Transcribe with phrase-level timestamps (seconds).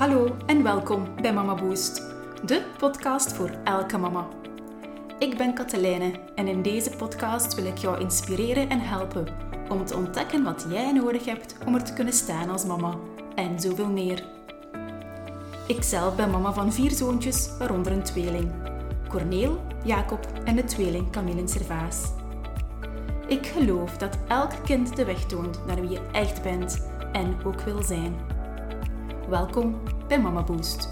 [0.00, 2.02] Hallo en welkom bij Mama Boost,
[2.44, 4.28] de podcast voor elke mama.
[5.18, 9.26] Ik ben Katelijne en in deze podcast wil ik jou inspireren en helpen
[9.68, 12.94] om te ontdekken wat jij nodig hebt om er te kunnen staan als mama
[13.34, 14.24] en zoveel meer.
[15.66, 18.52] Ikzelf ben mama van vier zoontjes, waaronder een tweeling.
[19.08, 22.02] Corneel, Jacob en de tweeling Camille Servaas.
[23.26, 27.60] Ik geloof dat elk kind de weg toont naar wie je echt bent en ook
[27.60, 28.38] wil zijn.
[29.30, 30.88] Welkom bij Mama Boost.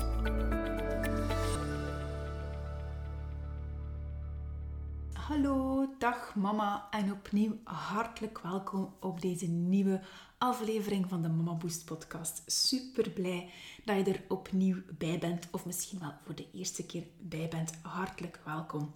[5.13, 10.01] Hallo, dag mama en opnieuw hartelijk welkom op deze nieuwe
[10.39, 12.43] aflevering van de Mama Boost podcast.
[12.47, 13.51] Super blij
[13.85, 17.73] dat je er opnieuw bij bent of misschien wel voor de eerste keer bij bent.
[17.83, 18.93] Hartelijk welkom.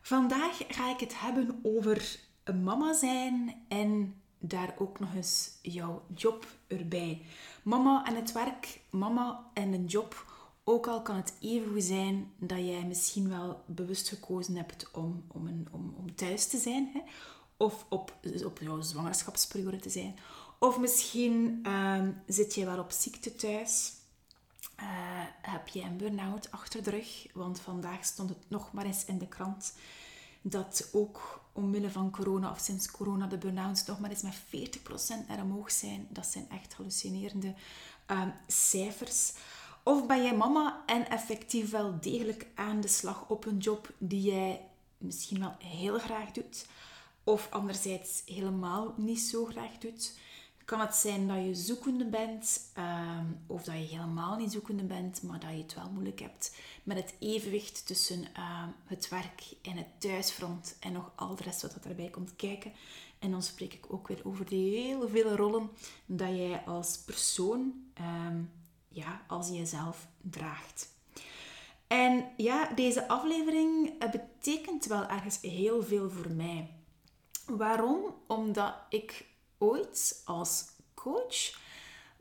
[0.00, 2.18] Vandaag ga ik het hebben over
[2.54, 7.22] mama zijn en daar ook nog eens jouw job erbij.
[7.62, 10.24] Mama en het werk, mama en een job.
[10.64, 15.24] Ook al kan het even goed zijn dat jij misschien wel bewust gekozen hebt om,
[15.28, 16.90] om, een, om, om thuis te zijn.
[16.92, 17.00] Hè?
[17.56, 20.18] Of op, op jouw zwangerschapsperiode te zijn.
[20.58, 23.92] Of misschien ehm, zit je wel op ziekte thuis.
[24.80, 24.86] Uh,
[25.42, 27.26] heb je een burn-out achter de rug?
[27.34, 29.74] Want vandaag stond het nog maar eens in de krant
[30.42, 34.78] dat ook omwille van corona of sinds corona de burn-outs nog maar eens met
[35.24, 36.06] 40% naar omhoog zijn.
[36.10, 37.54] Dat zijn echt hallucinerende
[38.10, 39.32] uh, cijfers.
[39.82, 44.22] Of ben jij mama en effectief wel degelijk aan de slag op een job die
[44.22, 44.60] jij
[44.98, 46.66] misschien wel heel graag doet,
[47.24, 50.18] of anderzijds helemaal niet zo graag doet?
[50.70, 55.22] Kan het zijn dat je zoekende bent, ehm, of dat je helemaal niet zoekende bent,
[55.22, 59.76] maar dat je het wel moeilijk hebt met het evenwicht tussen ehm, het werk en
[59.76, 62.72] het thuisfront en nog al de rest wat dat erbij komt kijken.
[63.18, 65.70] En dan spreek ik ook weer over de hele vele rollen
[66.06, 68.42] dat jij als persoon, ehm,
[68.88, 70.88] ja, als jezelf draagt.
[71.86, 76.70] En ja, deze aflevering eh, betekent wel ergens heel veel voor mij.
[77.46, 78.14] Waarom?
[78.26, 79.28] Omdat ik
[79.60, 81.58] ooit als coach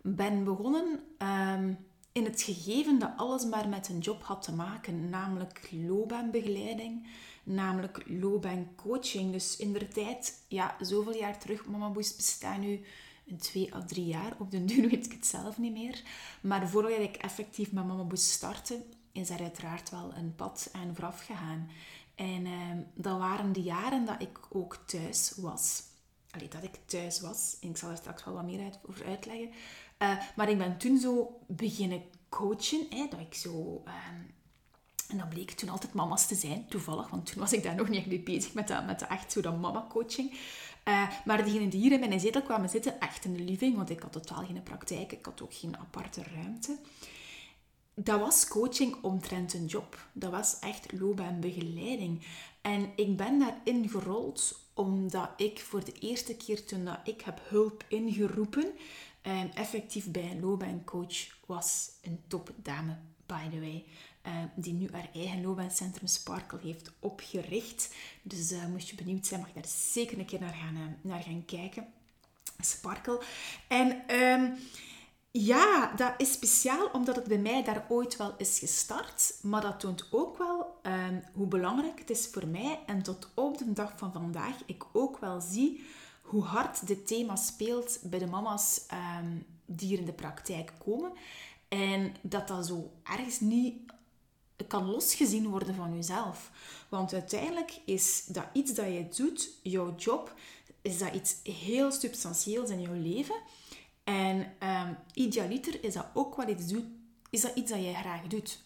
[0.01, 1.77] ben begonnen um,
[2.11, 7.07] in het gegeven dat alles maar met een job had te maken, namelijk loopbaanbegeleiding,
[7.43, 9.31] namelijk loopbaancoaching.
[9.31, 12.81] Dus in de tijd, ja, zoveel jaar terug, Mama Boost bestaat nu
[13.37, 14.33] twee à drie jaar.
[14.39, 16.01] Op de duur weet ik het zelf niet meer.
[16.41, 20.95] Maar voordat ik effectief met Mama Boost startte, is er uiteraard wel een pad aan
[20.95, 21.69] vooraf gegaan.
[22.15, 22.51] En uh,
[22.93, 25.88] dat waren de jaren dat ik ook thuis was
[26.31, 27.57] allee, dat ik thuis was.
[27.61, 29.49] En ik zal er straks wel wat meer over uitleggen.
[29.99, 32.85] Uh, maar ik ben toen zo beginnen coachen.
[32.89, 33.83] Hè, dat ik zo...
[33.85, 34.37] Um,
[35.09, 37.09] en dat bleek toen altijd mama's te zijn, toevallig.
[37.09, 39.31] Want toen was ik daar nog niet echt mee bezig met, dat, met de echt
[39.31, 40.31] zo dat mama-coaching.
[40.87, 43.89] Uh, maar diegenen die hier in mijn zetel kwamen zitten, echt in de living, want
[43.89, 46.77] ik had totaal geen praktijk, ik had ook geen aparte ruimte.
[47.93, 50.07] Dat was coaching omtrent een job.
[50.13, 52.21] Dat was echt loopbaanbegeleiding.
[52.61, 57.39] En ik ben daarin gerold omdat ik voor de eerste keer toen dat ik heb
[57.43, 58.71] hulp ingeroepen,
[59.21, 63.85] eh, effectief bij een loopbaancoach was een topdame, by the way.
[64.27, 67.95] Uh, die nu haar eigen loopbaancentrum Sparkle heeft opgericht.
[68.21, 71.11] Dus uh, moest je benieuwd zijn, mag je daar zeker een keer naar gaan, uh,
[71.11, 71.87] naar gaan kijken.
[72.59, 73.21] Sparkle.
[73.67, 74.57] En um,
[75.31, 79.33] ja, dat is speciaal omdat het bij mij daar ooit wel is gestart.
[79.41, 82.79] Maar dat toont ook wel um, hoe belangrijk het is voor mij.
[82.85, 85.85] En tot op de dag van vandaag ik ook wel zie
[86.21, 88.85] hoe hard dit thema speelt bij de mama's
[89.19, 91.11] um, die hier in de praktijk komen.
[91.67, 93.75] En dat dat zo ergens niet
[94.67, 96.51] kan losgezien worden van jezelf.
[96.89, 100.33] Want uiteindelijk is dat iets dat je doet, jouw job,
[100.81, 103.35] is dat iets heel substantieels in jouw leven.
[104.09, 106.85] En um, idealiter is dat ook wel iets, doet,
[107.29, 108.63] is dat iets dat jij graag doet.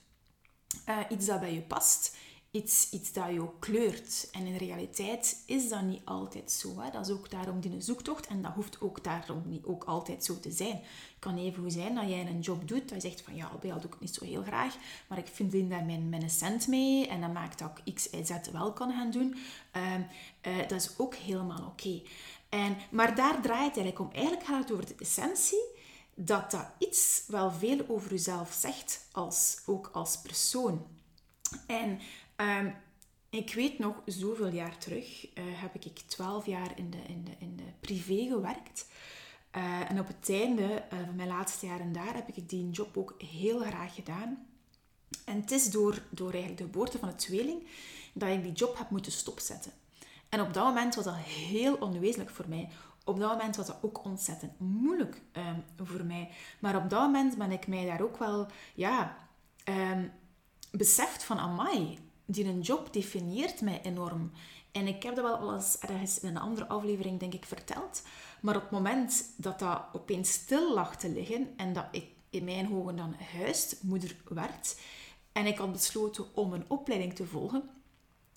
[0.89, 2.15] Uh, iets dat bij je past,
[2.51, 4.29] iets, iets dat je kleurt.
[4.31, 6.79] En in realiteit is dat niet altijd zo.
[6.79, 6.91] Hè?
[6.91, 10.39] Dat is ook daarom die zoektocht en dat hoeft ook daarom niet ook altijd zo
[10.39, 10.75] te zijn.
[10.75, 13.69] Het kan even zijn dat jij een job doet, dat je zegt van ja, bij
[13.69, 14.75] dat doe ik niet zo heel graag,
[15.07, 18.23] maar ik vind daar mijn, mijn cent mee en dat maakt dat ik X, Y,
[18.23, 19.35] Z wel kan gaan doen.
[19.75, 22.01] Uh, uh, dat is ook helemaal oké.
[22.53, 24.11] En, maar daar draait het eigenlijk om.
[24.11, 25.63] Eigenlijk gaat het over de essentie
[26.15, 30.85] dat dat iets wel veel over jezelf zegt, als, ook als persoon.
[31.67, 31.99] En
[32.37, 32.75] um,
[33.29, 37.31] ik weet nog, zoveel jaar terug uh, heb ik twaalf jaar in de, in, de,
[37.39, 38.87] in de privé gewerkt.
[39.55, 40.63] Uh, en op het einde
[40.93, 44.47] uh, van mijn laatste jaren daar heb ik die job ook heel graag gedaan.
[45.25, 47.67] En het is door, door eigenlijk de geboorte van het tweeling
[48.13, 49.71] dat ik die job heb moeten stopzetten.
[50.33, 52.69] En op dat moment was dat heel onwezenlijk voor mij,
[53.05, 56.29] op dat moment was dat ook ontzettend moeilijk ehm, voor mij.
[56.59, 59.17] Maar op dat moment ben ik mij daar ook wel, ja,
[59.69, 60.11] um,
[60.71, 64.31] beseft van, amai, die een job definieert mij enorm.
[64.71, 68.01] En ik heb dat wel eens ergens in een andere aflevering, denk ik, verteld.
[68.41, 72.43] Maar op het moment dat dat opeens stil lag te liggen en dat ik in
[72.43, 74.75] mijn ogen dan huismoeder werd
[75.31, 77.69] en ik had besloten om een opleiding te volgen,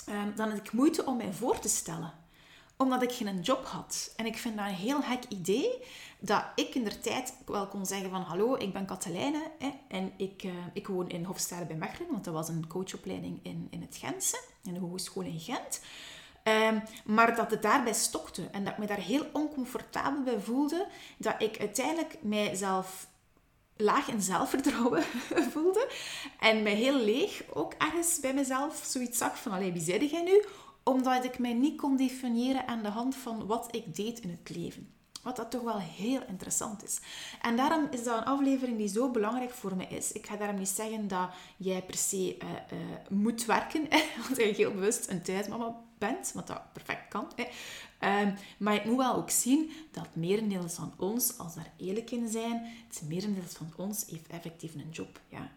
[0.07, 2.25] ehm, dan had ik moeite om mij voor te stellen
[2.77, 4.13] omdat ik geen job had.
[4.17, 5.83] En ik vind dat een heel gek idee,
[6.19, 10.13] dat ik in der tijd wel kon zeggen van hallo, ik ben Katelijne hè, en
[10.17, 13.81] ik, uh, ik woon in Hofstede bij Mechelen, want dat was een coachopleiding in, in
[13.81, 15.81] het Gentse, in de Hogeschool in Gent.
[16.45, 20.87] Um, maar dat het daarbij stokte en dat ik me daar heel oncomfortabel bij voelde,
[21.17, 23.09] dat ik uiteindelijk mijzelf
[23.77, 25.03] laag in zelfvertrouwen
[25.53, 25.89] voelde
[26.39, 30.23] en mij heel leeg ook ergens bij mezelf zoiets zag van, allee, wie zei jij
[30.23, 30.45] nu?
[30.83, 34.57] Omdat ik mij niet kon definiëren aan de hand van wat ik deed in het
[34.57, 34.95] leven.
[35.23, 36.99] Wat dat toch wel heel interessant is.
[37.43, 40.13] En daarom is dat een aflevering die zo belangrijk voor me is.
[40.13, 42.79] Ik ga daarom niet zeggen dat jij per se uh, uh,
[43.09, 43.89] moet werken,
[44.29, 47.33] als je heel bewust een thuismama bent, wat dat perfect kan.
[47.37, 47.45] Hè.
[48.01, 52.29] Um, maar je moet wel ook zien dat merendeel van ons, als daar eerlijk in
[52.29, 55.21] zijn, het merendeel van ons heeft effectief een job.
[55.29, 55.51] Ja.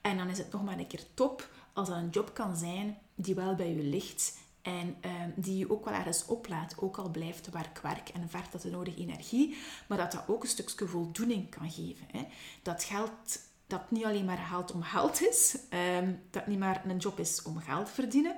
[0.00, 2.98] En dan is het nog maar een keer top als dat een job kan zijn
[3.14, 7.10] die wel bij je ligt en um, die je ook wel ergens oplaat, ook al
[7.10, 9.56] blijft werk werk en vergt dat de nodige energie,
[9.86, 12.06] maar dat dat ook een stukje voldoening kan geven.
[12.12, 12.26] Hè.
[12.62, 15.56] Dat geld dat niet alleen maar geld om geld is,
[15.98, 18.36] um, dat niet maar een job is om geld te verdienen,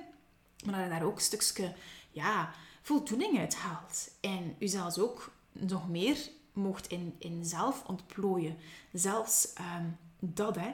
[0.65, 1.73] maar dat je daar ook een stukje
[2.11, 2.53] ja,
[2.85, 4.11] voldoening uit haalt.
[4.21, 8.57] En u zelfs ook nog meer mocht in, in zelf ontplooien.
[8.91, 10.73] Zelfs um, dat, hè.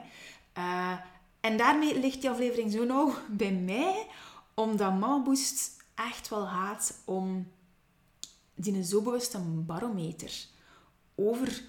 [0.58, 0.98] Uh,
[1.40, 3.12] en daarmee ligt die aflevering zo nou
[3.42, 4.06] bij mij,
[4.54, 7.50] omdat Mama Boost echt wel gaat om
[8.54, 10.46] die zo bewust een barometer
[11.14, 11.64] over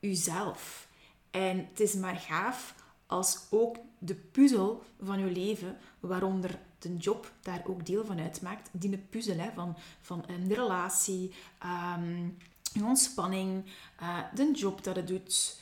[0.00, 0.88] uzelf.
[1.30, 2.74] En het is maar gaaf
[3.06, 3.76] als ook
[4.06, 9.38] de puzzel van je leven, waaronder de job daar ook deel van uitmaakt, die puzzel
[9.38, 11.32] hè, van, van een relatie,
[11.96, 12.36] um,
[12.72, 13.64] je ontspanning,
[14.02, 15.60] uh, de job dat het doet,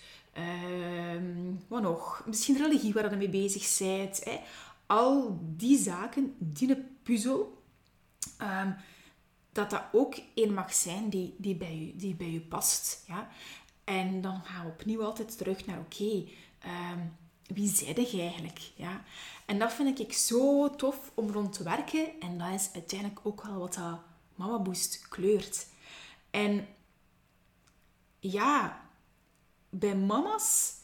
[1.14, 4.24] um, wat nog, misschien religie waar je mee bezig bent.
[4.24, 4.40] Hè.
[4.86, 7.62] Al die zaken, die puzzel,
[8.42, 8.76] um,
[9.52, 13.04] dat dat ook een mag zijn die, die, bij, u, die bij u past.
[13.06, 13.28] Ja?
[13.84, 16.24] En dan gaan we opnieuw altijd terug naar, oké,
[17.46, 18.58] wie zijde je eigenlijk?
[18.74, 19.04] Ja?
[19.46, 22.20] En dat vind ik zo tof om rond te werken.
[22.20, 24.00] En dat is uiteindelijk ook wel wat dat
[24.34, 25.66] Mama Boost kleurt.
[26.30, 26.66] En
[28.18, 28.82] ja,
[29.70, 30.74] bij mama's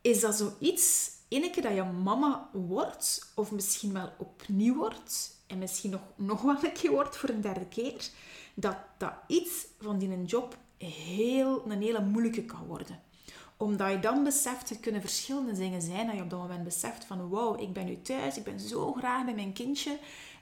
[0.00, 1.16] is dat zoiets...
[1.28, 6.42] Ene keer dat je mama wordt, of misschien wel opnieuw wordt, en misschien nog, nog
[6.42, 8.10] wel een keer wordt voor een derde keer,
[8.54, 13.00] dat dat iets van die job heel, een hele moeilijke kan worden
[13.58, 16.06] omdat je dan beseft, er kunnen verschillende dingen zijn.
[16.06, 18.92] Dat je op dat moment beseft van, wow, ik ben nu thuis, ik ben zo
[18.92, 19.98] graag bij mijn kindje.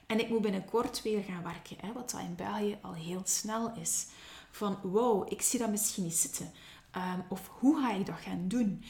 [0.07, 1.77] En ik moet binnenkort weer gaan werken.
[1.81, 4.07] Hè, wat dat in België al heel snel is.
[4.51, 6.53] Van, wow, ik zie dat misschien niet zitten.
[6.97, 8.85] Um, of hoe ga ik dat gaan doen?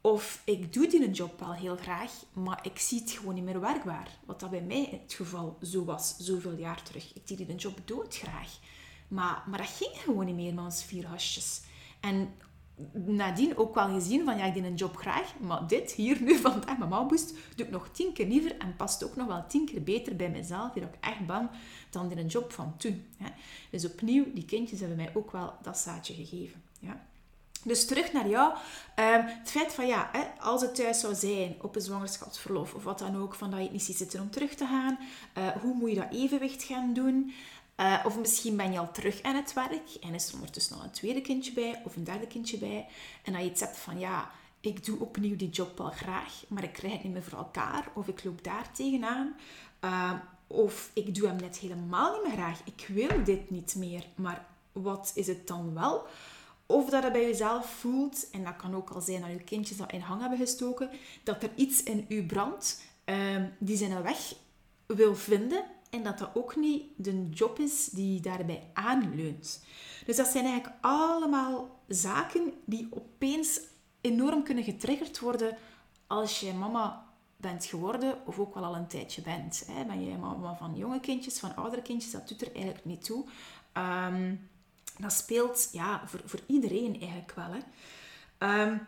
[0.00, 3.60] Of ik doe die job wel heel graag, maar ik zie het gewoon niet meer
[3.60, 4.18] werkbaar.
[4.24, 7.14] Wat dat bij mij het geval zo was, zoveel jaar terug.
[7.14, 8.58] Ik deed die job doodgraag.
[9.08, 11.60] Maar, maar dat ging gewoon niet meer met ons vier hasjes.
[12.00, 12.34] En
[12.92, 16.36] nadien ook wel gezien van ja, ik doe een job graag, maar dit hier nu
[16.48, 19.66] vandaag, Mama Boost, doe ik nog tien keer liever en past ook nog wel tien
[19.66, 20.74] keer beter bij mezelf.
[20.74, 21.48] Hier ook echt bang
[21.90, 23.04] dan in een job van toen.
[23.16, 23.30] Hè.
[23.70, 26.62] Dus opnieuw, die kindjes hebben mij ook wel dat zaadje gegeven.
[26.78, 27.08] Ja.
[27.64, 28.52] Dus terug naar jou.
[28.52, 32.84] Um, het feit van ja, hè, als het thuis zou zijn op een zwangerschapsverlof of
[32.84, 34.98] wat dan ook, van dat je het niet ziet zitten om terug te gaan,
[35.38, 37.32] uh, hoe moet je dat evenwicht gaan doen?
[37.80, 40.84] Uh, of misschien ben je al terug aan het werk en is er ondertussen nog
[40.84, 42.86] een tweede kindje bij of een derde kindje bij.
[43.22, 46.62] En dat je iets hebt van ja, ik doe opnieuw die job wel graag, maar
[46.62, 47.90] ik krijg het niet meer voor elkaar.
[47.94, 49.36] Of ik loop daar tegenaan.
[49.84, 50.12] Uh,
[50.46, 52.60] of ik doe hem net helemaal niet meer graag.
[52.64, 54.06] Ik wil dit niet meer.
[54.14, 56.06] Maar wat is het dan wel?
[56.66, 59.76] Of dat je bij jezelf voelt, en dat kan ook al zijn dat je kindjes
[59.76, 60.90] dat in hang hebben gestoken,
[61.22, 63.16] dat er iets in u brandt uh,
[63.58, 64.34] die zijn weg
[64.86, 69.64] wil vinden en dat dat ook niet de job is die daarbij aanleunt.
[70.06, 73.60] Dus dat zijn eigenlijk allemaal zaken die opeens
[74.00, 75.56] enorm kunnen getriggerd worden
[76.06, 79.64] als je mama bent geworden of ook wel al een tijdje bent.
[79.66, 79.84] Hè.
[79.84, 83.24] Ben je mama van jonge kindjes, van oudere kindjes, dat doet er eigenlijk niet toe.
[83.72, 84.34] Ehm,
[84.98, 87.52] dat speelt ja, voor, voor iedereen eigenlijk wel.
[87.52, 87.60] Hè.
[88.38, 88.78] Ehm,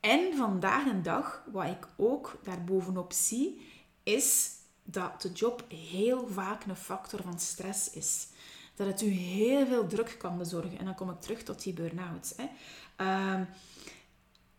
[0.00, 3.66] en vandaag een dag, wat ik ook daarbovenop zie,
[4.02, 4.50] is
[4.86, 8.26] dat de job heel vaak een factor van stress is.
[8.74, 10.78] dat het u heel veel druk kan bezorgen.
[10.78, 12.34] En dan kom ik terug tot die burn-out.
[12.96, 13.42] Ehm,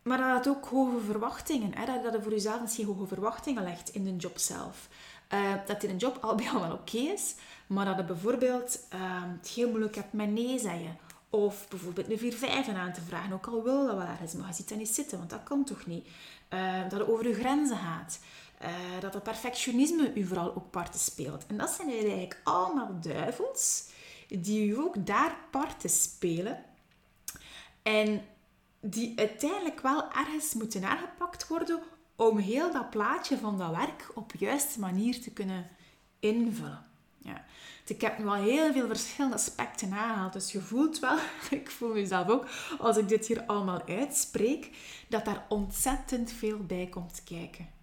[0.02, 1.86] maar dat het ook hoge verwachtingen, hè?
[1.86, 4.90] Dat, dat je voor jezelf misschien hoge verwachtingen legt in de job zelf.
[5.34, 7.36] Uh, dat in een job al bij al wel oké is,
[7.68, 9.00] maar dat je bijvoorbeeld uh,
[9.38, 10.98] het heel moeilijk hebt met nee zeggen.
[11.30, 14.54] Of bijvoorbeeld een 4-5 aan te vragen, ook al wil dat wel ergens, maar je
[14.54, 16.08] ziet dat niet zitten, want dat kan toch niet.
[16.90, 18.20] Dat het over je grenzen gaat.
[18.62, 21.46] Uh, dat het perfectionisme u vooral ook parten speelt.
[21.48, 23.90] En dat zijn eigenlijk allemaal duivels
[24.28, 26.64] die u ook daar parten spelen.
[27.82, 28.22] En
[28.80, 31.80] die uiteindelijk wel ergens moeten aangepakt worden
[32.16, 35.68] om heel dat plaatje van dat werk op juiste manier te kunnen
[36.20, 36.86] invullen.
[37.18, 37.46] Ja.
[37.86, 41.18] Ik heb nu al heel veel verschillende aspecten aangehaald, dus je voelt wel,
[41.60, 42.48] ik voel mezelf ook,
[42.80, 44.70] als ik dit hier allemaal uitspreek,
[45.08, 47.77] dat daar ontzettend veel bij komt kijken.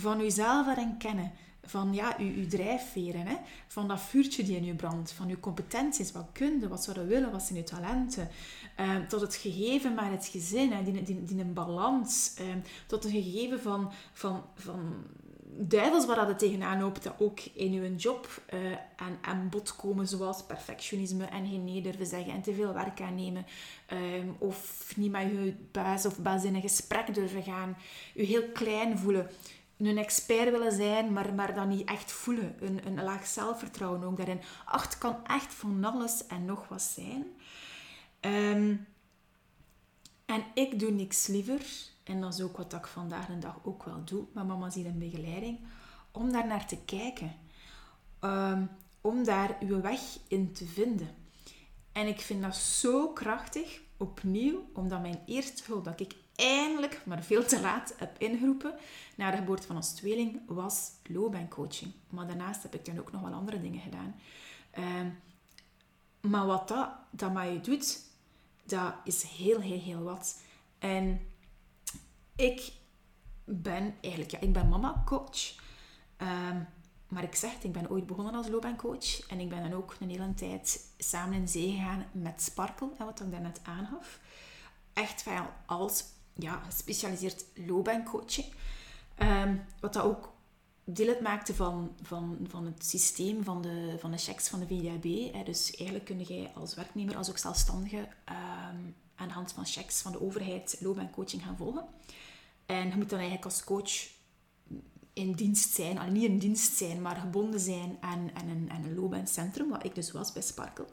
[0.00, 1.32] Van uzelf erin kennen,
[1.64, 3.36] van ja, uw, drijfveren, hè?
[3.66, 7.30] van dat vuurtje die in u brandt, van uw competenties, wat kunde, wat zouden willen,
[7.30, 8.28] wat zijn uw talenten,
[8.80, 10.84] uh, tot het gegeven met het gezin?
[10.84, 12.46] Die, die, die een balans, uh,
[12.86, 15.04] tot een gegeven van, van, van
[15.58, 18.60] duivels waar dat het tegenaan loopt, dat ook in uw job uh,
[18.96, 23.00] aan, aan bod komen, zoals perfectionisme en geen nee durven zeggen en te veel werk
[23.00, 23.46] aannemen,
[23.92, 27.76] um, of niet met je baas of baas in een gesprek durven gaan,
[28.14, 29.30] u heel klein voelen
[29.86, 32.56] een expert willen zijn, maar, maar dan niet echt voelen.
[32.60, 34.40] Een, een laag zelfvertrouwen ook daarin.
[34.64, 37.24] Ach, het kan echt van alles en nog wat zijn.
[38.20, 38.76] Ehm,
[40.26, 41.66] en ik doe niks liever,
[42.04, 44.86] en dat is ook wat ik vandaag de dag ook wel doe, met mama's hier
[44.86, 45.58] in begeleiding,
[46.10, 47.32] om daar naar te kijken.
[48.20, 48.70] Um,
[49.00, 51.08] om daar uw weg in te vinden.
[51.92, 57.22] En ik vind dat zo krachtig, opnieuw, omdat mijn eerste hulp dat ik eindelijk, maar
[57.22, 58.74] veel te laat, heb ingeroepen
[59.16, 61.92] na de geboorte van ons tweeling, was loopbaancoaching.
[62.08, 64.14] Maar daarnaast heb ik dan ook nog wel andere dingen gedaan.
[64.70, 65.08] Ehm,
[66.20, 68.00] maar wat dat, dat je doet,
[68.64, 70.40] dat is heel, heel, heel wat.
[70.78, 71.20] En
[72.36, 72.72] ik
[73.44, 75.54] ben eigenlijk, ja, ik ben mama-coach.
[76.18, 76.66] Um,
[77.10, 79.26] maar ik zeg het, ik ben ooit begonnen als loopbaancoach.
[79.28, 83.20] En ik ben dan ook een hele tijd samen in zee gegaan met Sparkle, wat
[83.20, 84.20] ik daarnet aangaf.
[84.92, 86.04] Echt van als
[86.40, 88.46] ja, gespecialiseerd loopbaancoaching.
[89.18, 90.32] Um, wat dat ook
[90.84, 95.34] deel uitmaakte van, van, van het systeem van de, van de checks van de VDAB.
[95.34, 95.42] Hè.
[95.42, 100.00] Dus eigenlijk kun je als werknemer, als ook zelfstandige, um, aan de hand van checks
[100.02, 101.84] van de overheid loopbaancoaching gaan volgen.
[102.66, 104.08] En je moet dan eigenlijk als coach
[105.12, 108.94] in dienst zijn, al niet in dienst zijn, maar gebonden zijn aan, een, aan een
[108.94, 110.86] loopbaancentrum, wat ik dus was bij Sparkle.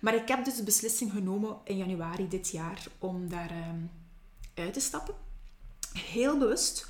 [0.00, 3.90] Maar ik heb dus de beslissing genomen in januari dit jaar om daar um,
[4.58, 5.14] uit te stappen.
[5.92, 6.86] Heel bewust,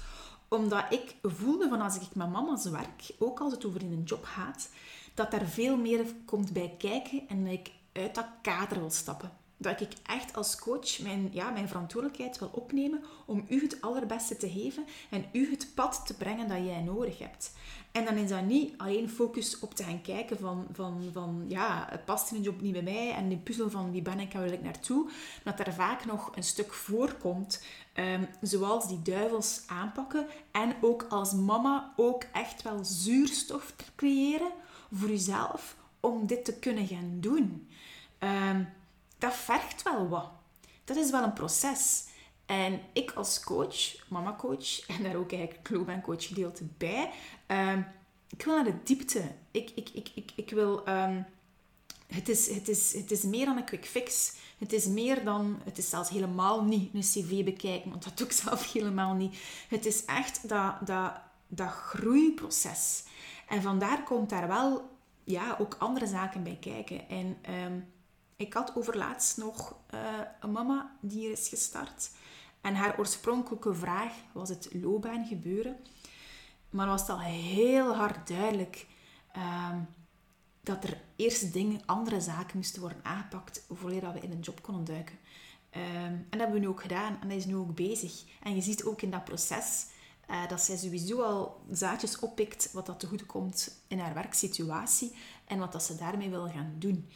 [0.48, 4.02] omdat ik voelde van als ik met mama's werk, ook als het over in een
[4.02, 4.68] job gaat,
[5.14, 9.32] dat daar veel meer komt bij kijken en dat ik uit dat kader wil stappen.
[9.60, 14.36] Dat ik echt als coach mijn, ja, mijn verantwoordelijkheid wil opnemen om u het allerbeste
[14.36, 17.52] te geven en u het pad te brengen dat jij nodig hebt.
[17.92, 22.00] En dan is dat niet alleen focus op te gaan kijken van, van, van ja,
[22.04, 24.52] past een job niet bij mij en die puzzel van wie ben ik en wil
[24.52, 25.10] ik naartoe.
[25.44, 31.32] Dat er vaak nog een stuk voorkomt, um, zoals die duivels aanpakken en ook als
[31.32, 34.52] mama ook echt wel zuurstof te creëren
[34.92, 37.68] voor jezelf om dit te kunnen gaan doen.
[38.18, 38.68] Um,
[39.18, 40.30] dat vergt wel wat.
[40.84, 42.06] Dat is wel een proces.
[42.46, 47.10] En ik als coach, mama coach, en daar ook eigenlijk loopbaan coach gedeelte bij,
[47.46, 47.86] um,
[48.30, 49.22] ik wil naar de diepte.
[49.50, 50.88] Ik, ik, ik, ik, ik wil...
[50.88, 51.26] Um,
[52.06, 54.34] het, is, het, is, het is meer dan een quick fix.
[54.58, 55.60] Het is meer dan...
[55.64, 59.38] Het is zelfs helemaal niet een cv bekijken, want dat doe ik zelf helemaal niet.
[59.68, 61.12] Het is echt dat, dat,
[61.48, 63.04] dat groeiproces.
[63.48, 67.08] En vandaar komt daar wel ja, ook andere zaken bij kijken.
[67.08, 67.92] En um,
[68.38, 70.00] ik had overlaatst nog uh,
[70.40, 72.10] een mama die hier is gestart.
[72.60, 75.76] En haar oorspronkelijke vraag was het loopbaan gebeuren.
[76.70, 78.86] Maar was het al heel hard duidelijk
[79.36, 79.88] um,
[80.60, 84.84] dat er eerst dingen, andere zaken moesten worden aangepakt voordat we in een job konden
[84.84, 85.18] duiken.
[85.76, 88.24] Um, en dat hebben we nu ook gedaan en dat is nu ook bezig.
[88.42, 89.86] En je ziet ook in dat proces
[90.30, 95.14] uh, dat zij sowieso al zaadjes oppikt wat dat te goed komt in haar werksituatie
[95.44, 97.08] en wat dat ze daarmee wil gaan doen.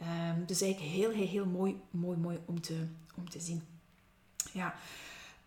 [0.00, 3.62] Um, dus eigenlijk heel, heel, heel mooi, mooi, mooi om te, om te zien.
[4.52, 4.74] Ja.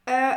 [0.05, 0.35] Uh,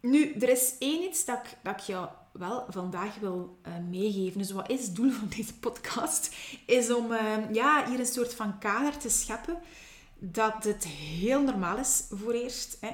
[0.00, 4.38] nu, er is één iets dat ik, dat ik jou wel vandaag wil uh, meegeven.
[4.38, 6.36] Dus wat is het doel van deze podcast?
[6.66, 9.58] Is om uh, ja, hier een soort van kader te scheppen
[10.18, 12.76] dat het heel normaal is voor eerst.
[12.80, 12.90] Hè,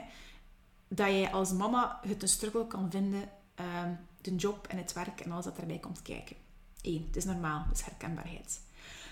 [0.89, 3.83] dat jij als mama het een struggle kan vinden, uh,
[4.21, 6.37] de job en het werk en alles dat erbij komt kijken.
[6.83, 8.61] Eén, het is normaal, is herkenbaarheid.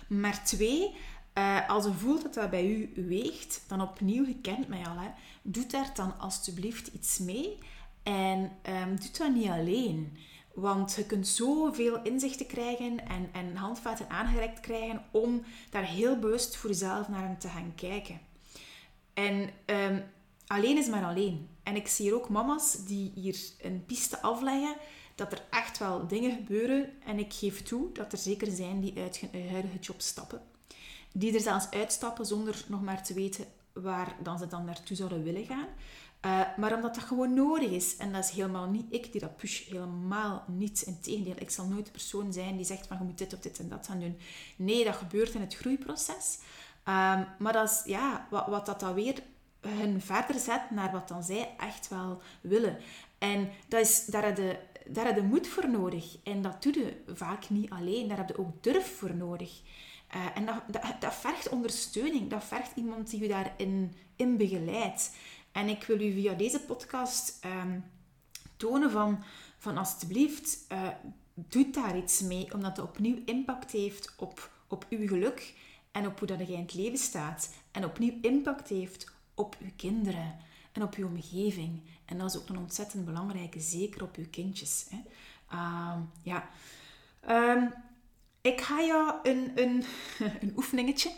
[0.08, 0.94] Maar twee,
[1.38, 4.98] uh, als je voelt dat dat bij u weegt, dan opnieuw, je kent mij al,
[4.98, 5.08] hè,
[5.42, 7.58] doe daar dan alsjeblieft iets mee.
[8.02, 8.38] En
[8.82, 10.16] um, doe dat niet alleen.
[10.54, 16.56] Want je kunt zoveel inzichten krijgen en, en handvaten aangereikt krijgen om daar heel bewust
[16.56, 18.20] voor jezelf naar te gaan kijken.
[19.14, 20.04] En um,
[20.46, 21.48] alleen is maar alleen.
[21.62, 24.76] En ik zie hier ook mama's die hier een piste afleggen,
[25.16, 26.92] dat er echt wel dingen gebeuren.
[27.04, 30.40] En ik geef toe dat er zeker zijn die uit hun huidige job stappen.
[31.12, 35.22] Die er zelfs uitstappen zonder nog maar te weten waar dan ze dan naartoe zouden
[35.22, 35.68] willen gaan.
[36.26, 37.96] Uh, maar omdat dat gewoon nodig is.
[37.96, 39.68] En dat is helemaal niet ik die dat push.
[39.68, 40.82] Helemaal niet.
[40.82, 43.58] Integendeel, ik zal nooit de persoon zijn die zegt van je moet dit of dit
[43.58, 44.18] en dat gaan doen.
[44.56, 46.38] Nee, dat gebeurt in het groeiproces.
[46.88, 49.22] Um, maar dat is ja, wat, wat dat dan weer
[49.60, 52.78] hun verder zet naar wat dan zij echt wel willen.
[53.18, 54.58] En dat is, daar je,
[54.88, 56.16] daar heb je moed voor nodig.
[56.22, 58.08] En dat doe je vaak niet alleen.
[58.08, 59.60] Daar heb je ook durf voor nodig.
[60.14, 60.62] Uh, en dat,
[61.00, 62.30] dat, vergt ondersteuning.
[62.30, 65.16] Dat vergt iemand die je daarin in begeleidt.
[65.52, 67.84] En ik wil u via deze podcast um,
[68.56, 69.24] tonen van,
[69.58, 70.88] van alsjeblieft, uh,
[71.34, 72.54] doe daar iets mee.
[72.54, 75.54] Omdat het opnieuw impact heeft op, op uw geluk
[75.92, 77.54] en op hoe dat in het leven staat.
[77.70, 80.36] En opnieuw impact heeft op uw kinderen
[80.72, 81.80] en op uw omgeving.
[82.06, 84.86] En dat is ook een ontzettend belangrijke, zeker op uw kindjes.
[84.90, 84.98] Hè.
[85.52, 86.48] Uh, ja.
[87.28, 87.72] Um,
[88.40, 89.84] ik ga jou een, een,
[90.42, 91.12] een oefeningetje,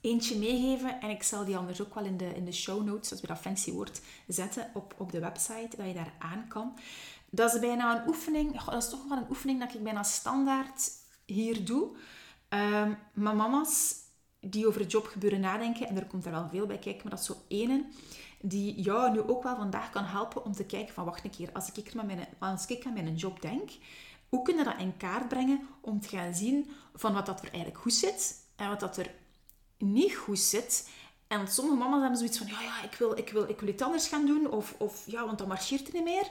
[0.00, 1.00] eentje meegeven.
[1.00, 3.26] En ik zal die anders ook wel in de, in de show notes, als we
[3.26, 6.78] dat fancy woord, zetten op, op de website, dat je daar aan kan.
[7.30, 10.90] Dat is bijna een oefening, dat is toch wel een oefening dat ik bijna standaard
[11.26, 11.96] hier doe.
[12.48, 13.94] Um, maar mama's
[14.40, 17.20] die over het jobgebeuren nadenken, en er komt er wel veel bij kijken, maar dat
[17.20, 17.84] is zo ene
[18.42, 21.50] die jou nu ook wel vandaag kan helpen om te kijken van, wacht een keer,
[21.52, 23.70] als ik, met mijn, als ik aan mijn job denk,
[24.28, 27.48] hoe kun je dat in kaart brengen om te gaan zien van wat dat er
[27.48, 29.10] eigenlijk goed zit en wat dat er
[29.78, 30.90] niet goed zit.
[31.26, 33.82] En sommige mama's hebben zoiets van, ja, ja, ik wil, ik wil, ik wil iets
[33.82, 36.30] anders gaan doen, of, of ja, want dan marcheert het niet meer.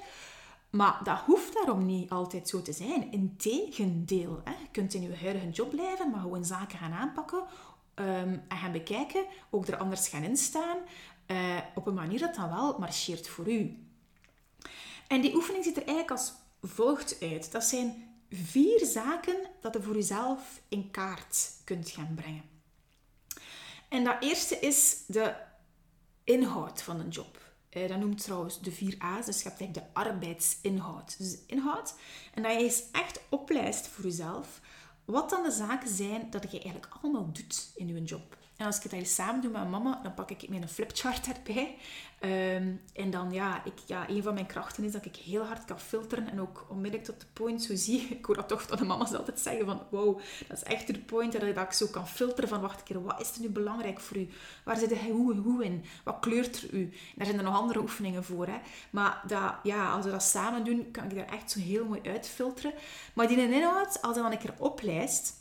[0.70, 3.12] Maar dat hoeft daarom niet altijd zo te zijn.
[3.12, 4.52] Integendeel, hè.
[4.52, 7.44] je kunt in je huidige job blijven, maar gewoon zaken gaan aanpakken
[7.96, 10.78] um, en gaan bekijken, ook er anders gaan instaan,
[11.32, 13.86] uh, op een manier dat dan wel marcheert voor u.
[15.08, 17.52] En die oefening ziet er eigenlijk als volgt uit.
[17.52, 22.44] Dat zijn vier zaken dat je voor jezelf in kaart kunt gaan brengen.
[23.90, 25.36] En dat eerste is de
[26.24, 27.40] inhoud van een job.
[27.72, 29.26] Uh, dat noemt trouwens de vier A's.
[29.26, 31.18] Dus je hebt eigenlijk de arbeidsinhoud.
[31.18, 31.94] Dus inhoud.
[32.34, 34.62] En dat je eens echt oplijst voor jezelf
[35.06, 38.38] wat dan de zaken zijn dat je eigenlijk allemaal doet in je job.
[38.62, 41.78] En als ik het eigenlijk samen doe met mama, dan pak ik mijn flipchart erbij.
[42.56, 45.66] Um, en dan, ja, ik, ja, een van mijn krachten is dat ik heel hard
[45.66, 48.02] kan filteren en ook onmiddellijk tot de point zo zie.
[48.18, 51.00] Ik hoor dat toch van de mama's altijd zeggen van, wow, dat is echt de
[51.00, 54.00] point dat ik zo kan filteren van, wacht een keer, wat is er nu belangrijk
[54.00, 54.30] voor u?
[54.64, 55.86] Waar zit hij hoe, hoe in?
[56.04, 56.90] Wat kleurt er u?
[57.16, 58.58] Daar zijn er nog andere oefeningen voor, hè.
[58.90, 62.02] Maar dat, ja, als we dat samen doen, kan ik daar echt zo heel mooi
[62.04, 62.74] uitfilteren.
[63.14, 65.41] Maar die inhoud, als je dan een keer oplijst,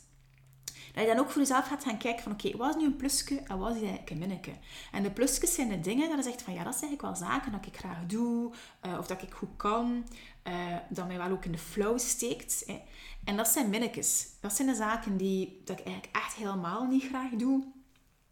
[0.93, 2.95] dat je dan ook voor jezelf gaat gaan kijken van oké, wat is nu een
[2.95, 4.51] plusje en wat is eigenlijk een minneke?
[4.91, 7.29] En de plusjes zijn de dingen dat je zegt van ja, dat zijn eigenlijk wel
[7.29, 8.51] zaken dat ik graag doe,
[8.85, 10.05] uh, of dat ik goed kan,
[10.47, 10.53] uh,
[10.89, 12.63] dat mij wel ook in de flow steekt.
[12.67, 12.81] Hè.
[13.23, 14.27] En dat zijn minnetjes.
[14.39, 17.63] Dat zijn de zaken die dat ik eigenlijk echt helemaal niet graag doe,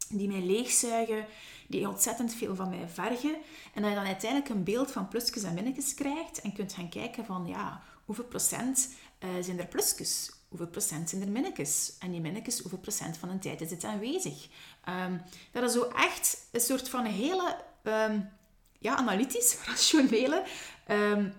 [0.08, 1.26] die mij leegzuigen,
[1.68, 3.34] die ontzettend veel van mij vergen.
[3.74, 6.88] En dat je dan uiteindelijk een beeld van plusjes en minnetjes krijgt en kunt gaan
[6.88, 8.94] kijken van ja, hoeveel procent
[9.24, 10.30] uh, zijn er plusjes?
[10.50, 11.96] Hoeveel procent zijn er minnetjes?
[11.98, 14.48] En die minnetjes, hoeveel procent van de tijd is het aanwezig?
[14.88, 18.30] Um, dat is zo echt een soort van hele um,
[18.78, 20.44] ja, analytisch, rationele
[20.88, 21.32] um,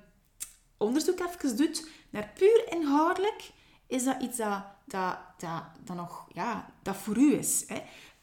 [0.77, 3.51] onderzoek even doet naar puur inhoudelijk,
[3.87, 5.17] is dat iets dat, dat,
[5.83, 7.65] dat, nog ja, dat voor u is.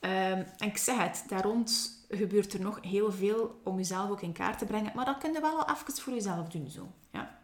[0.00, 4.32] En ik zeg het, daar rond gebeurt er nog heel veel om jezelf ook in
[4.32, 6.70] kaart te brengen, maar dat kun je wel al even voor jezelf doen.
[6.70, 6.92] Zo.
[7.12, 7.38] Ja.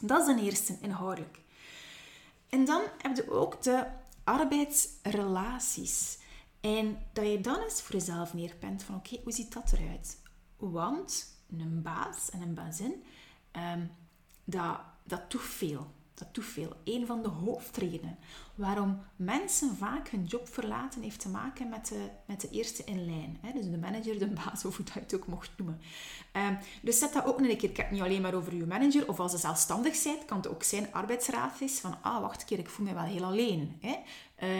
[0.00, 1.38] Dat is een eerste, inhoudelijk.
[2.50, 3.86] En dan heb je ook de
[4.24, 6.18] arbeidsrelaties.
[6.60, 10.18] En dat je dan eens voor jezelf neerpent van oké, hoe ziet dat eruit?
[10.56, 13.04] Want een baas en een bazin,
[13.52, 13.90] um,
[14.44, 16.72] dat, dat doet veel dat doet veel.
[16.84, 18.18] Een van de hoofdredenen
[18.54, 23.04] waarom mensen vaak hun job verlaten, heeft te maken met de, met de eerste in
[23.04, 23.38] lijn.
[23.40, 23.52] Hè?
[23.52, 25.80] Dus de manager, de baas, of hoe dat je het ook mocht noemen.
[26.32, 27.68] Um, dus zet dat ook een keer.
[27.70, 30.36] Ik heb het niet alleen maar over je manager, of als je zelfstandig bent, kan
[30.36, 33.24] het ook zijn arbeidsraad is van, ah, wacht een keer, ik voel me wel heel
[33.24, 33.80] alleen.
[33.80, 33.96] Hè?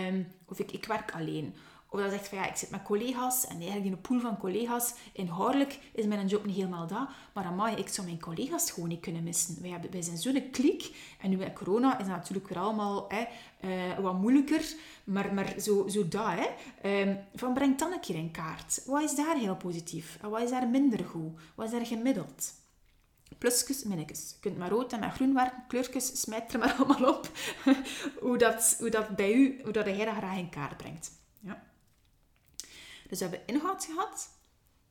[0.09, 1.55] Um, of ik, ik werk alleen.
[1.92, 4.38] Of dat zegt van ja, ik zit met collega's en eigenlijk in een pool van
[4.38, 4.94] collega's.
[5.12, 7.09] Inhoudelijk is mijn job niet helemaal dat.
[7.33, 9.57] Maar amai, ik zou mijn collega's gewoon niet kunnen missen.
[9.61, 10.90] Wij, hebben, zijn zo'n klik.
[11.20, 13.24] En nu met corona is dat natuurlijk weer allemaal hè,
[13.64, 14.74] uh, wat moeilijker.
[15.05, 16.46] Maar, maar zo, zo dat, hè.
[17.03, 18.83] Um, van breng dan een keer in kaart.
[18.87, 20.18] Wat is daar heel positief?
[20.22, 21.33] En wat is daar minder goed?
[21.55, 22.59] Wat is daar gemiddeld?
[23.38, 24.31] plusjes, minnetjes.
[24.31, 27.31] Je kunt maar rood en met groen werken, kleurtjes, smijt er maar allemaal op.
[28.20, 31.19] hoe, dat, hoe dat bij u, hoe dat jij dat graag in kaart brengt.
[33.11, 34.29] Dus we hebben inhoud gehad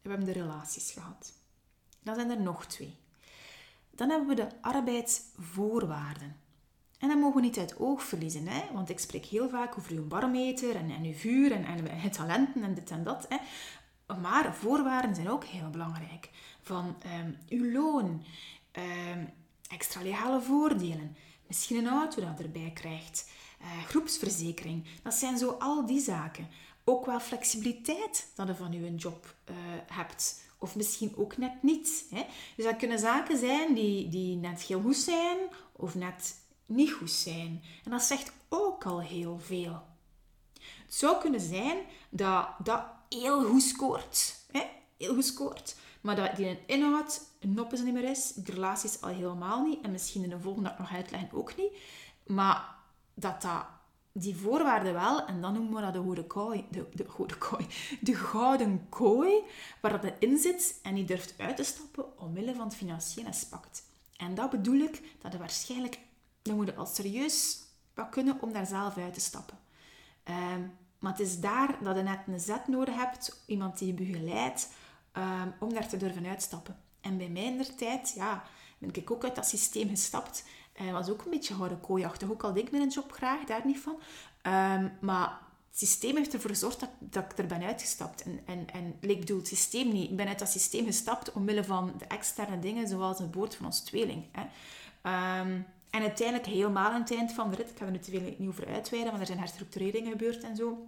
[0.01, 1.33] en we hebben de relaties gehad.
[2.03, 2.97] Dan zijn er nog twee.
[3.91, 6.35] Dan hebben we de arbeidsvoorwaarden.
[6.97, 8.73] En dat mogen we niet uit oog verliezen, hè?
[8.73, 12.11] want ik spreek heel vaak over uw barometer en, en uw vuur en, en, en
[12.11, 13.25] talenten en dit en dat.
[13.29, 13.37] Hè?
[14.15, 16.29] Maar voorwaarden zijn ook heel belangrijk.
[16.61, 18.23] Van um, uw loon,
[18.71, 19.29] um,
[19.67, 21.15] extra legale voordelen,
[21.47, 23.29] misschien een auto dat erbij krijgt,
[23.61, 24.85] uh, groepsverzekering.
[25.03, 26.47] Dat zijn zo al die zaken.
[26.89, 29.55] Ook wel flexibiliteit dat je van je job uh,
[29.87, 30.43] hebt.
[30.57, 32.05] Of misschien ook net niet.
[32.09, 32.25] Hè?
[32.55, 35.37] Dus dat kunnen zaken zijn die, die net heel goed zijn
[35.71, 37.63] of net niet goed zijn.
[37.83, 39.81] En dat zegt ook al heel veel.
[40.85, 41.77] Het zou kunnen zijn
[42.09, 44.35] dat dat heel goed scoort.
[44.51, 44.61] Hè?
[44.97, 45.75] Heel goed scoort.
[46.01, 48.31] Maar dat die een inhoud noppes niet meer is.
[48.33, 49.81] De relaties al helemaal niet.
[49.81, 51.71] En misschien in de volgende nog uitleggen ook niet.
[52.25, 52.75] Maar
[53.13, 53.65] dat dat
[54.19, 57.67] die voorwaarden wel, en dan noemen we dat de gouden kooi, de, de gouden kooi,
[58.01, 59.41] de gouden kooi,
[59.81, 63.83] waar dat in zit en die durft uit te stappen omwille van het financiële aspect.
[64.17, 65.99] En dat bedoel ik, dat je waarschijnlijk,
[66.41, 67.57] dan moet al serieus
[67.93, 69.57] wat kunnen om daar zelf uit te stappen.
[70.23, 73.93] Um, maar het is daar dat je net een zet nodig hebt, iemand die je
[73.93, 74.69] begeleidt,
[75.13, 76.79] um, om daar te durven uitstappen.
[77.01, 78.43] En bij mij in der tijd, ja,
[78.77, 80.43] ben ik ook uit dat systeem gestapt.
[80.81, 82.29] Uh, was ook een beetje houden kooiachtig.
[82.29, 83.93] Ook al deed ik mijn job graag, daar niet van.
[84.43, 85.39] Um, maar
[85.69, 88.23] het systeem heeft ervoor gezorgd dat, dat ik er ben uitgestapt.
[88.23, 90.09] En, en, en ik bedoel, het systeem niet.
[90.09, 93.65] Ik ben uit dat systeem gestapt omwille van de externe dingen, zoals het boord van
[93.65, 94.25] ons tweeling.
[94.31, 94.41] Hè.
[95.41, 98.49] Um, en uiteindelijk helemaal aan het eind van de rit, ik ga er nu niet
[98.49, 100.87] over uitweiden, want er zijn herstructureringen gebeurd en zo.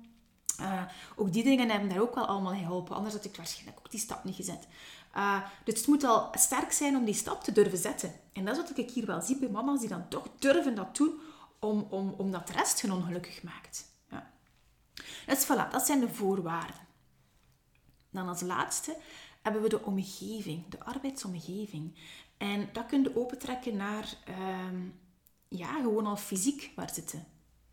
[0.60, 0.82] Uh,
[1.16, 2.96] ook die dingen hebben daar ook wel allemaal geholpen.
[2.96, 4.68] Anders had ik waarschijnlijk ook die stap niet gezet.
[5.16, 8.14] Uh, dus het moet al sterk zijn om die stap te durven zetten.
[8.34, 10.96] En dat is wat ik hier wel zie bij mama's die dan toch durven dat
[10.96, 11.20] doen,
[11.60, 13.86] om, om, omdat de rest hun ongelukkig maakt.
[14.10, 14.32] Ja.
[15.26, 16.88] Dus voilà, dat zijn de voorwaarden.
[18.10, 18.98] Dan als laatste
[19.42, 21.96] hebben we de omgeving, de arbeidsomgeving.
[22.38, 24.82] En dat kun je opentrekken naar, uh,
[25.48, 27.26] ja, gewoon al fysiek waar zitten.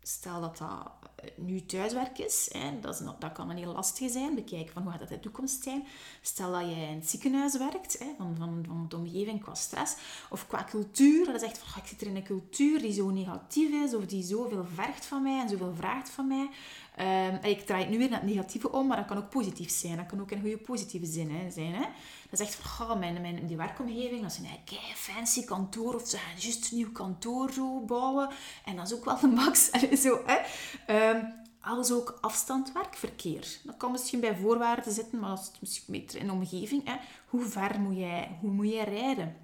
[0.09, 0.91] Stel dat dat
[1.35, 4.35] nu thuiswerk is, hè, dat, is, dat kan een heel lastig zijn.
[4.35, 5.87] Bekijken van hoe gaat dat in de toekomst zijn.
[6.21, 9.95] Stel dat jij in het ziekenhuis werkt, hè, van, van, van de omgeving qua stress
[10.29, 11.25] of qua cultuur.
[11.25, 14.05] Dat is echt van, ik zit er in een cultuur die zo negatief is of
[14.05, 16.49] die zoveel vergt van mij en zoveel vraagt van mij.
[16.99, 19.69] Um, ik draai het nu weer naar het negatieve om, maar dat kan ook positief
[19.69, 19.97] zijn.
[19.97, 21.73] Dat kan ook in goede positieve zin hè, zijn.
[21.73, 21.85] Hè.
[22.29, 26.07] Dat is echt van, oh, mijn, die werkomgeving, dat is een kei fancy kantoor of
[26.07, 27.51] ze gaan juist een nieuw kantoor
[27.85, 28.29] bouwen.
[28.65, 29.69] En dat is ook wel de max.
[30.03, 31.19] zo, hè.
[31.61, 33.59] Alles ook afstandwerkverkeer.
[33.63, 36.85] Dat kan misschien bij voorwaarden zitten, maar dat is misschien beter in de omgeving.
[36.85, 36.95] Hè.
[37.27, 39.35] Hoe ver moet jij, hoe moet jij rijden?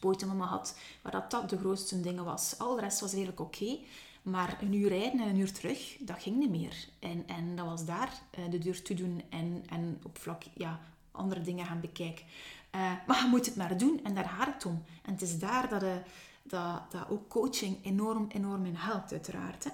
[0.00, 2.54] Ooit een mama had waar dat, dat de grootste dingen was.
[2.58, 3.78] Al de rest was redelijk oké.
[4.30, 6.88] Maar een uur rijden en een uur terug, dat ging niet meer.
[6.98, 10.80] En, en dat was daar uh, de deur toe doen en, en op vlak ja,
[11.10, 12.24] andere dingen gaan bekijken.
[12.74, 14.84] Uh, maar je moet het maar doen en daar gaat het om.
[15.02, 15.96] En het is daar dat, eh,
[16.42, 19.64] dat, dat ook coaching enorm, enorm in helpt, uiteraard.
[19.64, 19.70] Hè.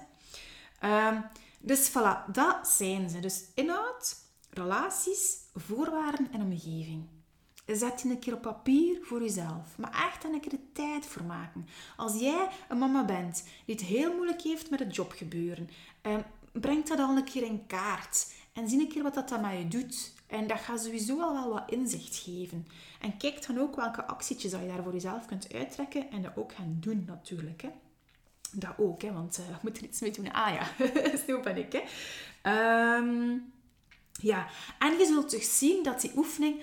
[0.87, 1.19] Uh,
[1.59, 3.19] dus voilà, dat zijn ze.
[3.19, 4.15] Dus inhoud,
[4.49, 7.07] relaties, voorwaarden en omgeving.
[7.65, 9.77] Zet je een keer op papier voor jezelf.
[9.77, 11.67] Maar echt een keer de tijd voor maken.
[11.97, 15.69] Als jij een mama bent die het heel moeilijk heeft met het jobgebeuren,
[16.01, 16.17] eh,
[16.51, 18.33] breng dat al een keer in kaart.
[18.53, 20.13] En zie een keer wat dat dan met je doet.
[20.27, 22.67] En dat gaat sowieso al wel wat inzicht geven.
[22.99, 26.53] En kijk dan ook welke actietjes je daar voor jezelf kunt uittrekken en dat ook
[26.53, 27.61] gaan doen natuurlijk.
[27.61, 27.69] Hè.
[28.51, 30.31] Dat ook, hè, want uh, je moet er iets mee doen.
[30.31, 30.87] Ah ja,
[31.27, 31.81] zo ben ik.
[32.41, 32.97] Hè.
[32.97, 33.53] Um,
[34.21, 34.47] ja,
[34.79, 36.61] en je zult toch zien dat die oefening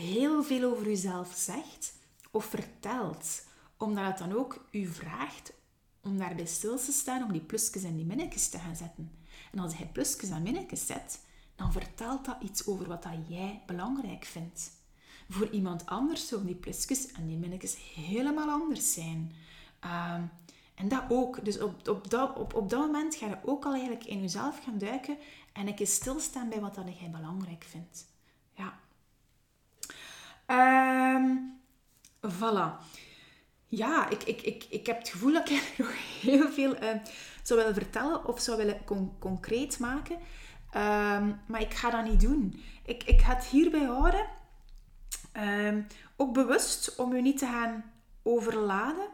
[0.00, 1.94] heel veel over jezelf zegt
[2.30, 3.46] of vertelt.
[3.76, 5.52] Omdat het dan ook u vraagt
[6.00, 9.12] om daarbij stil te staan, om die plusjes en die minnetjes te gaan zetten.
[9.52, 11.20] En als je plusjes en minnetjes zet,
[11.56, 14.70] dan vertelt dat iets over wat dat jij belangrijk vindt.
[15.28, 19.32] Voor iemand anders zullen die plusjes en die minnetjes helemaal anders zijn.
[19.84, 20.30] Um,
[20.74, 21.44] en dat ook.
[21.44, 24.64] Dus op, op, dat, op, op dat moment ga je ook al eigenlijk in jezelf
[24.64, 25.16] gaan duiken
[25.52, 28.06] en een keer stilstaan bij wat dat jij belangrijk vindt.
[28.54, 28.80] Ja.
[30.46, 31.60] Um,
[32.20, 32.84] voilà.
[33.66, 36.90] Ja, ik, ik, ik, ik heb het gevoel dat ik nog heel veel uh,
[37.42, 40.18] zou willen vertellen of zou willen con concreet maken.
[40.70, 42.62] Ehm, maar ik ga dat niet doen.
[42.84, 44.26] Ik, ik ga het hierbij houden.
[45.32, 45.82] Ehm,
[46.16, 49.08] ook bewust om u niet te gaan overladen.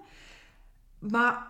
[0.98, 1.46] Maar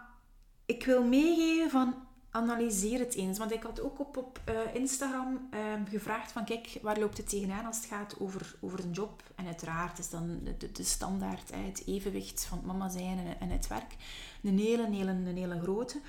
[0.67, 3.39] ik wil meegeven van analyseer het eens.
[3.39, 5.61] Want ik had ook op, op uh, Instagram uh,
[5.91, 9.23] gevraagd van kijk, waar loopt het tegenaan als het gaat over, over een job?
[9.35, 13.67] En uiteraard is dan de, de standaard, het evenwicht van mama zijn en, en, het
[13.67, 13.97] werk.
[14.43, 16.01] Een hele, hele, een hele grote.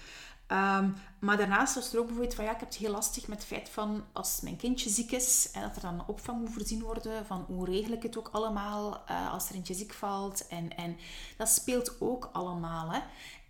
[0.51, 3.37] Um, maar daarnaast was er ook bijvoorbeeld van ja, ik heb het heel lastig met
[3.37, 6.81] het feit van als mijn kindje ziek is en dat er dan opvang moet voorzien
[6.81, 10.47] worden, van hoe regel ik het ook allemaal uh, als er eentje ziek valt.
[10.47, 10.97] En, en
[11.37, 12.91] dat speelt ook allemaal.
[12.91, 12.99] Hè.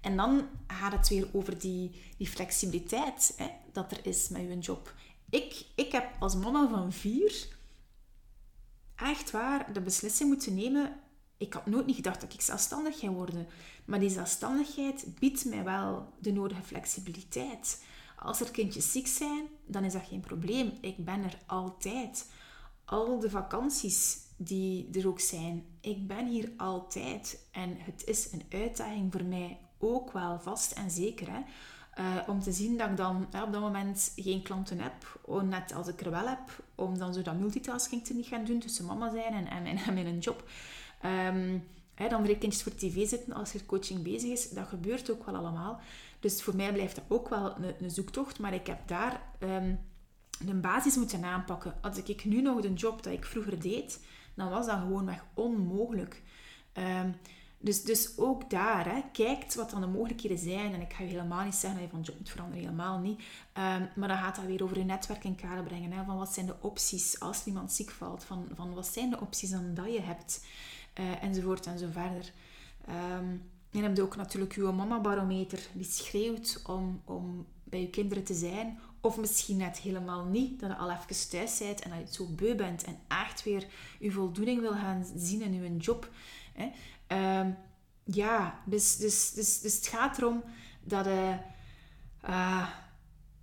[0.01, 4.93] En dan gaat het weer over die, flexibiliteit hè, dat er is met je job.
[5.29, 7.47] Ik, ik heb als mama van vier
[8.95, 10.99] echt waar de beslissing moeten nemen.
[11.38, 13.47] Ik had nooit niet gedacht dat ik zelfstandig ging worden.
[13.85, 17.83] Maar die zelfstandigheid biedt mij wel de nodige flexibiliteit.
[18.17, 20.77] Als er kindjes ziek zijn, dan is dat geen probleem.
[20.81, 22.25] Ik ben er altijd.
[22.85, 27.47] Al de vakanties die er ook zijn, ik ben hier altijd.
[27.51, 31.27] En het is een uitdaging voor mij ook wel vast en zeker.
[31.31, 31.39] Hè?
[31.99, 35.87] Uh, om te zien dat ik dan op dat moment geen klanten heb, net als
[35.87, 39.11] ik er wel heb, om dan zo dat multitasking te niet gaan doen tussen mama
[39.11, 40.49] zijn en, en, en mijn job.
[41.05, 41.63] Um,
[41.93, 45.25] hè, dan weer kindjes voor tv zitten als er coaching bezig is, dat gebeurt ook
[45.25, 45.79] wel allemaal.
[46.19, 49.79] Dus voor mij blijft dat ook wel een, een zoektocht, maar ik heb daar um,
[50.47, 51.73] een basis moeten aanpakken.
[51.81, 56.21] Als ik nu nog de job dat ik vroeger deed, dan was dat gewoonweg onmogelijk.
[56.73, 57.15] Um,
[57.60, 60.74] dus, dus ook daar, hè, kijkt wat dan de mogelijkheden zijn.
[60.74, 63.19] En ik ga je helemaal niet zeggen dat je van job moet veranderen, helemaal niet.
[63.19, 65.91] Um, maar dan gaat dat weer over je netwerk in kader brengen.
[65.91, 68.24] Hè, van wat zijn de opties als iemand ziek valt?
[68.24, 70.45] Van, van wat zijn de opties dan dat je hebt?
[71.00, 72.32] Uh, enzovoort en zo verder.
[72.89, 73.41] Um,
[73.72, 75.67] en heb je ook natuurlijk je mama-barometer.
[75.74, 78.80] Die schreeuwt om, om bij je kinderen te zijn.
[79.02, 80.60] Of misschien net helemaal niet.
[80.60, 82.84] Dat je al even thuis bent en dat je het zo beu bent.
[82.84, 83.67] En echt weer
[84.00, 86.10] je voldoening wil gaan zien in je job.
[86.54, 86.72] Hè.
[87.12, 87.58] Um,
[88.04, 90.43] ja, dus, dus, dus, dus het gaat erom
[90.84, 92.67] dat, uh,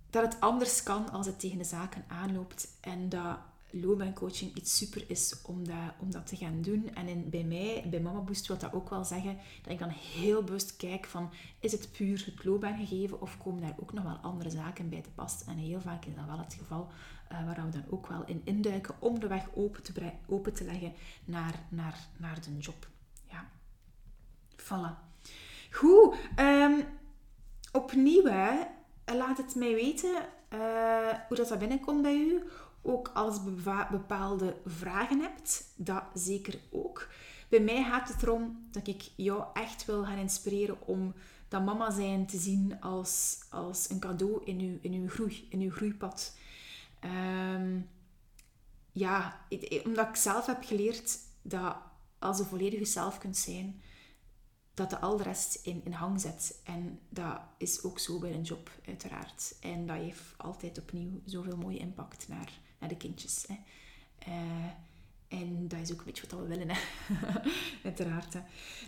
[0.09, 2.67] dat het anders kan als het tegen de zaken aanloopt.
[2.81, 3.37] En dat
[3.71, 6.93] loopbaancoaching iets super is om dat, om dat te gaan doen.
[6.93, 9.89] En in, bij mij, bij Mama Boost, wil dat ook wel zeggen dat ik dan
[9.89, 14.17] heel bewust kijk van, is het puur het loopbaangegeven of komen daar ook nog wel
[14.21, 15.43] andere zaken bij te pas?
[15.43, 16.87] En heel vaak is dat wel het geval,
[17.31, 20.63] uh, waar we dan ook wel in induiken om de weg open te, open te
[20.63, 20.93] leggen
[21.25, 22.87] naar, naar, naar de job.
[24.67, 25.05] Voilà.
[25.71, 26.15] Goed.
[26.39, 26.85] Um,
[27.71, 28.23] opnieuw,
[29.05, 30.15] laat het mij weten
[30.53, 32.43] uh, hoe dat, dat binnenkomt bij u.
[32.81, 33.39] Ook als
[33.91, 37.07] bepaalde vragen hebt, dat zeker ook.
[37.49, 41.13] Bij mij gaat het erom dat ik jou echt wil gaan inspireren om
[41.47, 45.59] dat mama zijn te zien als, als een cadeau in uw, in uw groei, in
[45.59, 46.37] uw groeipad.
[47.55, 47.89] Um,
[48.91, 49.39] ja,
[49.83, 51.75] omdat ik zelf heb geleerd dat
[52.19, 53.81] als je volledig jezelf kunt zijn,
[54.77, 56.61] dat de al de rest in, in hang zet.
[56.63, 59.55] En dat is ook zo bij een job, uiteraard.
[59.61, 63.45] En dat heeft altijd opnieuw zoveel mooie impact naar, naar de kindjes.
[63.47, 63.55] Hè.
[64.27, 64.65] Uh,
[65.27, 66.79] en dat is ook een beetje wat we willen, hè.
[67.89, 68.35] uiteraard.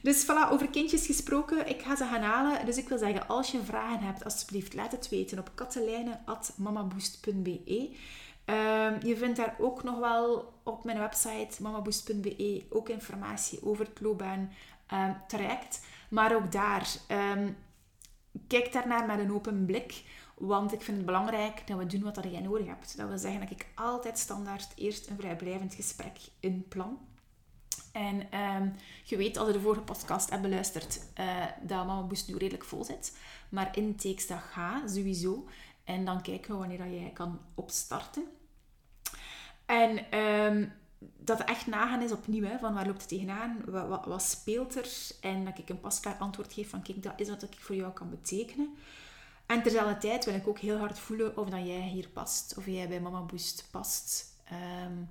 [0.02, 1.69] Dus voilà, over kindjes gesproken.
[1.69, 2.65] Ik ga ze gaan halen.
[2.65, 7.97] Dus ik wil zeggen, als je vragen hebt, alsjeblieft laat het weten op katelijne.mamaboost.be.
[8.45, 14.02] Uh, je vindt daar ook nog wel op mijn website mamaboost.be ook informatie over het
[14.02, 14.52] loopbaan
[14.93, 15.86] um, traject.
[16.10, 17.58] Maar ook daar, um,
[18.47, 20.04] kijk daarnaar met een open blik.
[20.36, 22.97] Want ik vind het belangrijk dat we doen wat jij nodig hebt.
[22.97, 26.99] Dat wil zeggen dat ik altijd standaard eerst een vrijblijvend gesprek inplan.
[27.91, 32.28] En um, je weet, als je de vorige podcast hebt beluisterd, uh, dat Mama Boost
[32.28, 33.17] nu redelijk vol zit.
[33.49, 35.47] Maar intakes, dat gaat sowieso.
[35.84, 38.23] En dan kijken we wanneer jij kan opstarten.
[39.65, 40.06] En
[40.99, 44.89] dat echt nagaan is opnieuw, hè, van waar loopt het tegenaan, wat, wat, speelt er?
[45.21, 47.93] En dat ik een pasklaar antwoord geef van, kijk, dat is wat ik voor jou
[47.93, 48.69] kan betekenen.
[49.45, 52.65] En terzelfde tijd wil ik ook heel hard voelen of dat jij hier past, of
[52.65, 54.38] jij bij Mama Boost past.
[54.85, 55.09] Um,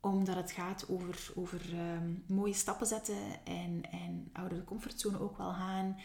[0.00, 5.38] omdat het gaat over, over um, mooie stappen zetten en, en ouder de comfortzone ook
[5.38, 5.96] wel gaan,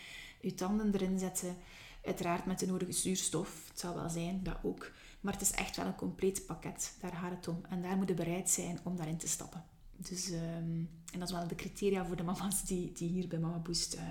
[0.41, 1.57] je tanden erin zetten.
[2.05, 4.91] Uiteraard met de nodige zuurstof, het zal wel zijn, dat ook.
[5.23, 6.97] Maar het is echt wel een compleet pakket.
[6.99, 7.62] Daar gaat het om.
[7.69, 9.65] En daar moet je bereid zijn om daarin te stappen.
[9.97, 13.39] Dus, um, en dat is wel de criteria voor de mama's die, die hier bij
[13.39, 14.01] Mama Boost uh,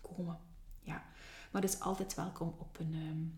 [0.00, 0.38] komen.
[0.80, 1.04] Ja.
[1.50, 3.34] Maar dus altijd welkom op een, um,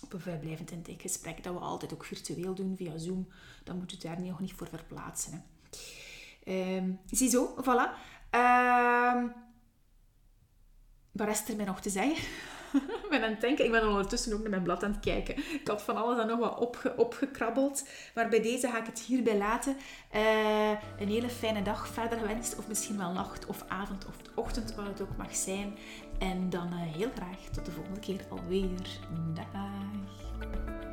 [0.00, 1.42] op een vrijblijvend intakegesprek.
[1.42, 3.28] Dat we altijd ook virtueel doen via Zoom.
[3.64, 5.32] Dan moet je daar nog niet voor verplaatsen.
[5.32, 6.76] Hè.
[6.76, 7.92] Um, ziezo, voilà.
[8.30, 9.32] Um,
[11.12, 12.28] wat rest er mij nog te zeggen?
[13.10, 13.64] ben aan het denken.
[13.64, 15.36] Ik ben ondertussen ook naar mijn blad aan het kijken.
[15.36, 17.88] Ik had van alles dan nog wat opge opgekrabbeld.
[18.14, 19.76] Maar bij deze ga ik het hierbij laten.
[20.14, 22.58] Uh, een hele fijne dag verder gewenst.
[22.58, 25.78] Of misschien wel nacht of avond of ochtend, wat het ook mag zijn.
[26.18, 28.98] En dan uh, heel graag tot de volgende keer alweer.
[29.34, 30.89] Dag.